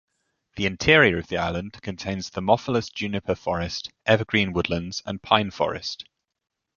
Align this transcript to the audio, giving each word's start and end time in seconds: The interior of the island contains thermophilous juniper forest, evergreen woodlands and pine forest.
The 0.55 0.65
interior 0.65 1.19
of 1.19 1.27
the 1.27 1.37
island 1.37 1.79
contains 1.83 2.31
thermophilous 2.31 2.91
juniper 2.91 3.35
forest, 3.35 3.91
evergreen 4.07 4.51
woodlands 4.51 5.03
and 5.05 5.21
pine 5.21 5.51
forest. 5.51 6.05